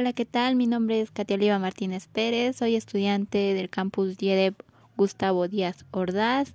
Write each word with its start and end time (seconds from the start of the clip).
Hola, 0.00 0.14
¿qué 0.14 0.24
tal? 0.24 0.56
Mi 0.56 0.66
nombre 0.66 1.02
es 1.02 1.10
Katia 1.10 1.36
Oliva 1.36 1.58
Martínez 1.58 2.08
Pérez, 2.08 2.56
soy 2.56 2.74
estudiante 2.74 3.52
del 3.52 3.68
campus 3.68 4.16
DIEDEP 4.16 4.58
Gustavo 4.96 5.46
Díaz 5.46 5.84
Ordaz 5.90 6.54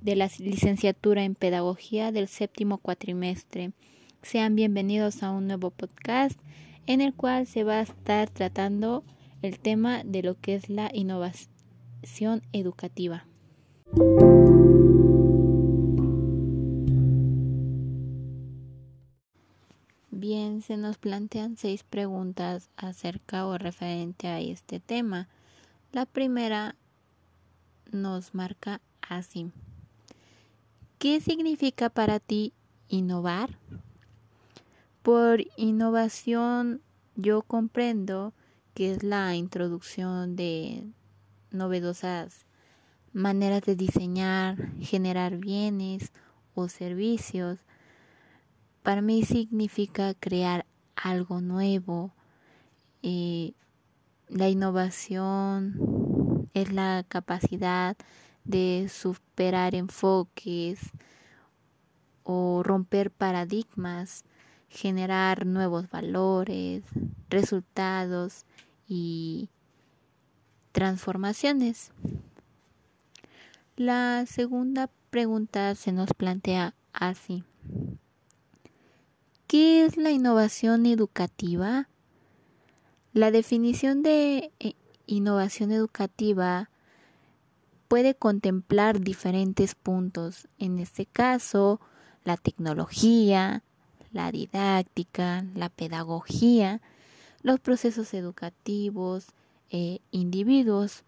de 0.00 0.16
la 0.16 0.28
licenciatura 0.40 1.22
en 1.22 1.36
Pedagogía 1.36 2.10
del 2.10 2.26
séptimo 2.26 2.78
cuatrimestre. 2.78 3.70
Sean 4.22 4.56
bienvenidos 4.56 5.22
a 5.22 5.30
un 5.30 5.46
nuevo 5.46 5.70
podcast 5.70 6.40
en 6.88 7.00
el 7.00 7.14
cual 7.14 7.46
se 7.46 7.62
va 7.62 7.74
a 7.74 7.82
estar 7.82 8.28
tratando 8.30 9.04
el 9.42 9.60
tema 9.60 10.02
de 10.02 10.24
lo 10.24 10.34
que 10.34 10.56
es 10.56 10.68
la 10.68 10.90
innovación 10.92 12.42
educativa. 12.52 13.26
Se 20.58 20.76
nos 20.76 20.98
plantean 20.98 21.56
seis 21.56 21.84
preguntas 21.84 22.70
acerca 22.76 23.46
o 23.46 23.56
referente 23.56 24.26
a 24.26 24.40
este 24.40 24.80
tema. 24.80 25.28
La 25.92 26.06
primera 26.06 26.74
nos 27.92 28.34
marca 28.34 28.80
así. 29.00 29.52
¿Qué 30.98 31.20
significa 31.20 31.88
para 31.88 32.18
ti 32.18 32.52
innovar? 32.88 33.58
Por 35.02 35.44
innovación 35.56 36.82
yo 37.14 37.42
comprendo 37.42 38.34
que 38.74 38.90
es 38.90 39.04
la 39.04 39.36
introducción 39.36 40.34
de 40.34 40.84
novedosas 41.52 42.44
maneras 43.12 43.62
de 43.62 43.76
diseñar, 43.76 44.72
generar 44.80 45.36
bienes 45.38 46.12
o 46.54 46.68
servicios 46.68 47.60
para 48.82 49.02
mí 49.02 49.24
significa 49.24 50.14
crear 50.14 50.66
algo 50.96 51.40
nuevo. 51.40 52.12
Eh, 53.02 53.52
la 54.28 54.48
innovación 54.48 56.48
es 56.54 56.72
la 56.72 57.04
capacidad 57.08 57.96
de 58.44 58.90
superar 58.92 59.74
enfoques 59.74 60.80
o 62.24 62.62
romper 62.62 63.10
paradigmas, 63.10 64.24
generar 64.68 65.46
nuevos 65.46 65.90
valores, 65.90 66.84
resultados 67.28 68.44
y 68.86 69.48
transformaciones. 70.72 71.92
La 73.76 74.24
segunda 74.26 74.90
pregunta 75.10 75.74
se 75.74 75.92
nos 75.92 76.12
plantea 76.14 76.74
así. 76.92 77.44
¿Qué 79.50 79.84
es 79.84 79.96
la 79.96 80.12
innovación 80.12 80.86
educativa? 80.86 81.88
La 83.12 83.32
definición 83.32 84.04
de 84.04 84.52
eh, 84.60 84.74
innovación 85.06 85.72
educativa 85.72 86.70
puede 87.88 88.14
contemplar 88.14 89.00
diferentes 89.00 89.74
puntos, 89.74 90.46
en 90.60 90.78
este 90.78 91.04
caso 91.04 91.80
la 92.22 92.36
tecnología, 92.36 93.64
la 94.12 94.30
didáctica, 94.30 95.44
la 95.56 95.68
pedagogía, 95.68 96.80
los 97.42 97.58
procesos 97.58 98.14
educativos, 98.14 99.26
e 99.68 100.00
individuos. 100.12 101.02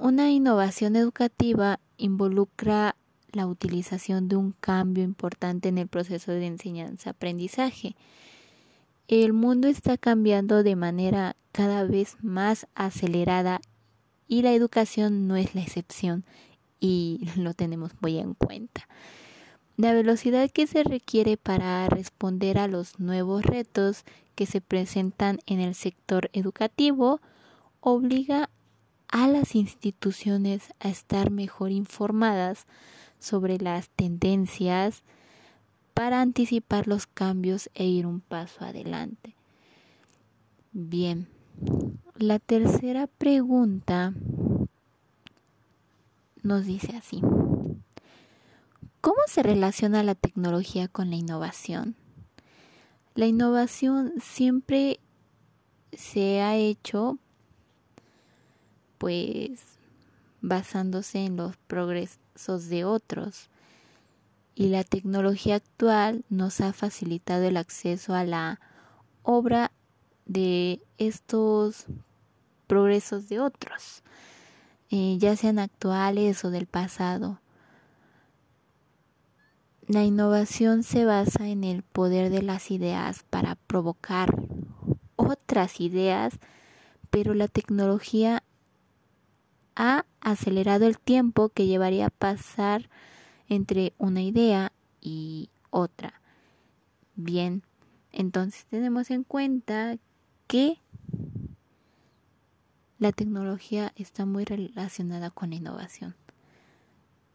Una 0.00 0.32
innovación 0.32 0.96
educativa 0.96 1.78
involucra 1.98 2.96
la 3.34 3.46
utilización 3.46 4.28
de 4.28 4.36
un 4.36 4.52
cambio 4.52 5.04
importante 5.04 5.68
en 5.68 5.78
el 5.78 5.88
proceso 5.88 6.32
de 6.32 6.46
enseñanza-aprendizaje. 6.46 7.96
El 9.08 9.32
mundo 9.32 9.68
está 9.68 9.98
cambiando 9.98 10.62
de 10.62 10.76
manera 10.76 11.36
cada 11.52 11.84
vez 11.84 12.16
más 12.22 12.66
acelerada 12.74 13.60
y 14.28 14.42
la 14.42 14.52
educación 14.52 15.28
no 15.28 15.36
es 15.36 15.54
la 15.54 15.62
excepción 15.62 16.24
y 16.80 17.28
lo 17.36 17.54
tenemos 17.54 17.92
muy 18.00 18.18
en 18.18 18.34
cuenta. 18.34 18.88
La 19.76 19.92
velocidad 19.92 20.50
que 20.50 20.66
se 20.66 20.84
requiere 20.84 21.36
para 21.36 21.88
responder 21.88 22.58
a 22.58 22.68
los 22.68 23.00
nuevos 23.00 23.42
retos 23.42 24.04
que 24.34 24.46
se 24.46 24.60
presentan 24.60 25.40
en 25.46 25.60
el 25.60 25.74
sector 25.74 26.30
educativo 26.32 27.20
obliga 27.80 28.50
a 29.08 29.28
las 29.28 29.54
instituciones 29.54 30.72
a 30.80 30.88
estar 30.88 31.30
mejor 31.30 31.70
informadas 31.70 32.66
sobre 33.24 33.58
las 33.58 33.88
tendencias 33.88 35.02
para 35.94 36.20
anticipar 36.20 36.86
los 36.86 37.06
cambios 37.06 37.70
e 37.74 37.86
ir 37.86 38.06
un 38.06 38.20
paso 38.20 38.64
adelante. 38.64 39.34
Bien, 40.72 41.28
la 42.16 42.38
tercera 42.38 43.06
pregunta 43.06 44.12
nos 46.42 46.66
dice 46.66 46.96
así. 46.96 47.20
¿Cómo 49.00 49.20
se 49.26 49.42
relaciona 49.42 50.02
la 50.02 50.14
tecnología 50.14 50.88
con 50.88 51.10
la 51.10 51.16
innovación? 51.16 51.94
La 53.14 53.26
innovación 53.26 54.12
siempre 54.20 54.98
se 55.92 56.40
ha 56.42 56.56
hecho 56.56 57.18
pues 58.98 59.78
basándose 60.40 61.24
en 61.24 61.36
los 61.36 61.56
de 62.34 62.84
otros. 62.84 63.48
Y 64.54 64.68
la 64.68 64.84
tecnología 64.84 65.56
actual 65.56 66.24
nos 66.28 66.60
ha 66.60 66.72
facilitado 66.72 67.44
el 67.44 67.56
acceso 67.56 68.14
a 68.14 68.24
la 68.24 68.60
obra 69.22 69.72
de 70.26 70.80
estos 70.98 71.86
progresos 72.66 73.28
de 73.28 73.40
otros, 73.40 74.02
eh, 74.90 75.16
ya 75.18 75.36
sean 75.36 75.58
actuales 75.58 76.44
o 76.44 76.50
del 76.50 76.66
pasado. 76.66 77.40
La 79.86 80.02
innovación 80.02 80.82
se 80.82 81.04
basa 81.04 81.48
en 81.48 81.62
el 81.62 81.82
poder 81.82 82.30
de 82.30 82.42
las 82.42 82.70
ideas 82.70 83.24
para 83.28 83.54
provocar 83.54 84.34
otras 85.16 85.80
ideas, 85.80 86.38
pero 87.10 87.34
la 87.34 87.48
tecnología 87.48 88.42
ha 89.76 90.04
acelerado 90.20 90.86
el 90.86 90.98
tiempo 90.98 91.48
que 91.48 91.66
llevaría 91.66 92.06
a 92.06 92.10
pasar 92.10 92.88
entre 93.48 93.92
una 93.98 94.22
idea 94.22 94.72
y 95.00 95.50
otra. 95.70 96.20
Bien, 97.16 97.62
entonces 98.12 98.66
tenemos 98.66 99.10
en 99.10 99.24
cuenta 99.24 99.96
que 100.46 100.78
la 102.98 103.12
tecnología 103.12 103.92
está 103.96 104.24
muy 104.24 104.44
relacionada 104.44 105.30
con 105.30 105.50
la 105.50 105.56
innovación, 105.56 106.14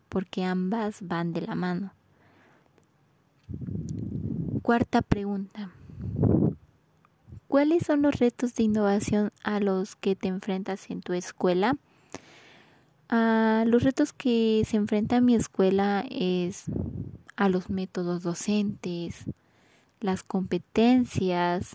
porque 0.08 0.44
ambas 0.44 1.00
van 1.02 1.34
de 1.34 1.42
la 1.42 1.56
mano. 1.56 1.94
Cuarta 4.62 5.02
pregunta. 5.02 5.72
¿Cuáles 7.48 7.84
son 7.84 8.04
los 8.04 8.20
retos 8.20 8.54
de 8.56 8.64
innovación 8.64 9.32
a 9.44 9.60
los 9.60 9.96
que 9.96 10.16
te 10.16 10.28
enfrentas 10.28 10.90
en 10.92 11.02
tu 11.02 11.14
escuela? 11.14 11.76
A 13.10 13.64
los 13.66 13.82
retos 13.82 14.14
que 14.14 14.62
se 14.68 14.78
enfrenta 14.78 15.20
mi 15.20 15.34
escuela 15.34 16.06
es 16.12 16.66
a 17.36 17.50
los 17.50 17.72
métodos 17.72 18.22
docentes, 18.22 19.26
las 20.00 20.22
competencias, 20.22 21.74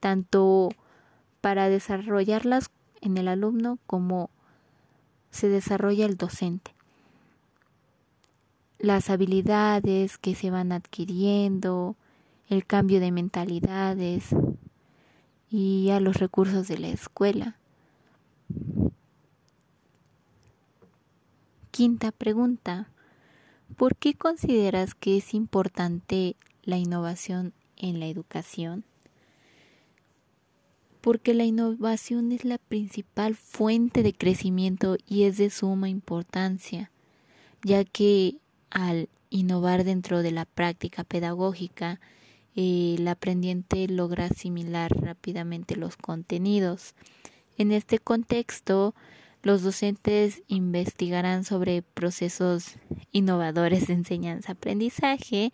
tanto 0.00 0.70
para 1.42 1.68
desarrollarlas 1.68 2.70
en 3.02 3.18
el 3.18 3.28
alumno 3.28 3.78
como 3.86 4.30
se 5.30 5.50
desarrolla 5.50 6.06
el 6.06 6.16
docente. 6.16 6.74
Las 8.78 9.10
habilidades 9.10 10.16
que 10.16 10.34
se 10.34 10.50
van 10.50 10.72
adquiriendo, 10.72 11.96
el 12.48 12.64
cambio 12.64 12.98
de 12.98 13.12
mentalidades 13.12 14.30
y 15.50 15.90
a 15.90 16.00
los 16.00 16.16
recursos 16.16 16.66
de 16.66 16.78
la 16.78 16.88
escuela. 16.88 17.56
Quinta 21.82 22.12
pregunta. 22.12 22.88
¿Por 23.76 23.96
qué 23.96 24.14
consideras 24.14 24.94
que 24.94 25.16
es 25.16 25.34
importante 25.34 26.36
la 26.62 26.78
innovación 26.78 27.54
en 27.76 27.98
la 27.98 28.06
educación? 28.06 28.84
Porque 31.00 31.34
la 31.34 31.42
innovación 31.42 32.30
es 32.30 32.44
la 32.44 32.58
principal 32.58 33.34
fuente 33.34 34.04
de 34.04 34.12
crecimiento 34.12 34.96
y 35.08 35.24
es 35.24 35.38
de 35.38 35.50
suma 35.50 35.88
importancia, 35.88 36.92
ya 37.64 37.82
que 37.82 38.36
al 38.70 39.08
innovar 39.30 39.82
dentro 39.82 40.22
de 40.22 40.30
la 40.30 40.44
práctica 40.44 41.02
pedagógica, 41.02 41.98
el 42.54 43.08
aprendiente 43.08 43.88
logra 43.88 44.26
asimilar 44.26 44.92
rápidamente 45.00 45.74
los 45.74 45.96
contenidos. 45.96 46.94
En 47.58 47.72
este 47.72 47.98
contexto, 47.98 48.94
los 49.42 49.62
docentes 49.62 50.42
investigarán 50.46 51.44
sobre 51.44 51.82
procesos 51.82 52.76
innovadores 53.10 53.88
de 53.88 53.94
enseñanza-aprendizaje, 53.94 55.52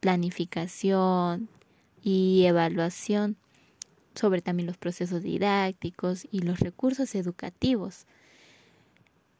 planificación 0.00 1.48
y 2.02 2.44
evaluación 2.44 3.36
sobre 4.14 4.42
también 4.42 4.68
los 4.68 4.76
procesos 4.76 5.22
didácticos 5.22 6.26
y 6.30 6.40
los 6.40 6.60
recursos 6.60 7.16
educativos, 7.16 8.06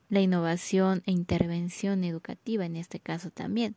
la 0.08 0.20
innovación 0.20 1.02
e 1.06 1.12
intervención 1.12 2.02
educativa 2.02 2.66
en 2.66 2.76
este 2.76 2.98
caso 2.98 3.30
también. 3.30 3.76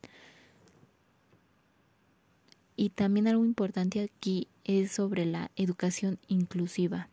Y 2.76 2.90
también 2.90 3.28
algo 3.28 3.46
importante 3.46 4.02
aquí 4.02 4.48
es 4.64 4.92
sobre 4.92 5.26
la 5.26 5.52
educación 5.56 6.20
inclusiva. 6.28 7.10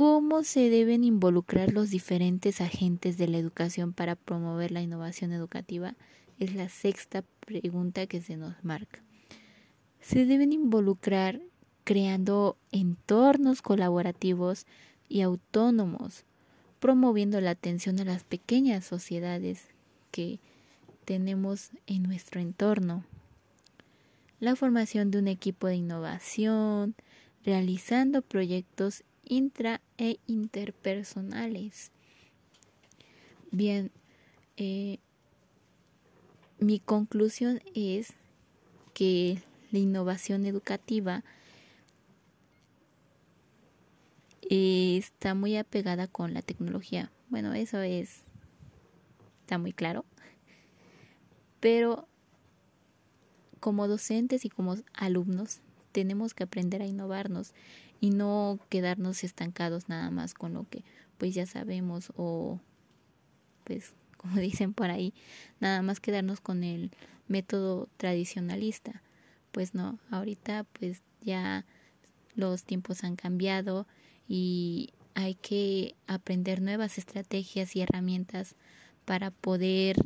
¿Cómo 0.00 0.44
se 0.44 0.70
deben 0.70 1.04
involucrar 1.04 1.74
los 1.74 1.90
diferentes 1.90 2.62
agentes 2.62 3.18
de 3.18 3.28
la 3.28 3.36
educación 3.36 3.92
para 3.92 4.16
promover 4.16 4.70
la 4.70 4.80
innovación 4.80 5.30
educativa? 5.30 5.94
Es 6.38 6.54
la 6.54 6.70
sexta 6.70 7.22
pregunta 7.40 8.06
que 8.06 8.22
se 8.22 8.38
nos 8.38 8.54
marca. 8.64 9.02
Se 10.00 10.24
deben 10.24 10.54
involucrar 10.54 11.42
creando 11.84 12.56
entornos 12.72 13.60
colaborativos 13.60 14.64
y 15.10 15.20
autónomos, 15.20 16.24
promoviendo 16.78 17.38
la 17.42 17.50
atención 17.50 18.00
a 18.00 18.04
las 18.04 18.24
pequeñas 18.24 18.86
sociedades 18.86 19.66
que 20.12 20.40
tenemos 21.04 21.72
en 21.86 22.04
nuestro 22.04 22.40
entorno. 22.40 23.04
La 24.38 24.56
formación 24.56 25.10
de 25.10 25.18
un 25.18 25.28
equipo 25.28 25.66
de 25.66 25.76
innovación, 25.76 26.94
realizando 27.44 28.22
proyectos 28.22 29.04
intra 29.30 29.80
e 29.96 30.18
interpersonales. 30.26 31.92
Bien, 33.52 33.90
eh, 34.56 34.98
mi 36.58 36.80
conclusión 36.80 37.62
es 37.74 38.12
que 38.92 39.42
la 39.70 39.78
innovación 39.78 40.44
educativa 40.46 41.22
está 44.50 45.34
muy 45.34 45.56
apegada 45.56 46.08
con 46.08 46.34
la 46.34 46.42
tecnología. 46.42 47.12
Bueno, 47.28 47.54
eso 47.54 47.80
es 47.80 48.24
está 49.42 49.58
muy 49.58 49.72
claro. 49.72 50.04
Pero 51.60 52.08
como 53.60 53.86
docentes 53.86 54.44
y 54.44 54.48
como 54.48 54.76
alumnos 54.94 55.60
tenemos 55.92 56.34
que 56.34 56.42
aprender 56.42 56.82
a 56.82 56.86
innovarnos 56.86 57.52
y 58.00 58.10
no 58.10 58.58
quedarnos 58.68 59.24
estancados 59.24 59.88
nada 59.88 60.10
más 60.10 60.34
con 60.34 60.54
lo 60.54 60.68
que 60.68 60.84
pues 61.18 61.34
ya 61.34 61.46
sabemos 61.46 62.12
o 62.16 62.58
pues 63.64 63.92
como 64.16 64.36
dicen 64.36 64.74
por 64.74 64.90
ahí, 64.90 65.14
nada 65.60 65.80
más 65.82 66.00
quedarnos 66.00 66.40
con 66.40 66.62
el 66.62 66.90
método 67.28 67.88
tradicionalista. 67.96 69.02
Pues 69.50 69.74
no, 69.74 69.98
ahorita 70.10 70.64
pues 70.78 71.02
ya 71.22 71.64
los 72.34 72.64
tiempos 72.64 73.02
han 73.02 73.16
cambiado 73.16 73.86
y 74.28 74.90
hay 75.14 75.34
que 75.34 75.94
aprender 76.06 76.60
nuevas 76.60 76.98
estrategias 76.98 77.74
y 77.74 77.80
herramientas 77.80 78.56
para 79.04 79.30
poder 79.30 79.96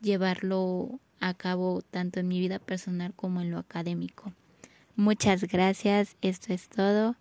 llevarlo 0.00 0.98
a 1.20 1.34
cabo 1.34 1.82
tanto 1.82 2.20
en 2.20 2.28
mi 2.28 2.40
vida 2.40 2.58
personal 2.58 3.12
como 3.14 3.40
en 3.40 3.50
lo 3.50 3.58
académico. 3.58 4.32
Muchas 4.96 5.44
gracias, 5.44 6.16
esto 6.22 6.52
es 6.52 6.68
todo. 6.68 7.16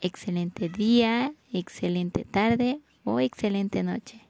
Excelente 0.00 0.68
día, 0.68 1.32
excelente 1.52 2.24
tarde 2.24 2.80
o 3.04 3.18
excelente 3.20 3.82
noche. 3.82 4.20